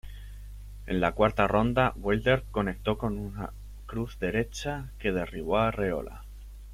En 0.87 0.99
la 0.99 1.11
cuarta 1.11 1.45
ronda, 1.47 1.93
Wilder 1.95 2.41
conectó 2.49 2.97
con 2.97 3.19
una 3.19 3.51
cruz 3.85 4.17
derecha 4.17 4.89
que 4.97 5.11
derribó 5.11 5.57
a 5.59 5.67
Arreola. 5.67 6.23